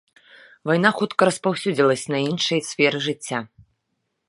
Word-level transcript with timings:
Вайна 0.69 0.91
хутка 1.01 1.21
распаўсюдзілася 1.29 2.07
на 2.15 2.19
іншыя 2.31 2.61
сферы 2.71 3.05
жыцця. 3.09 3.45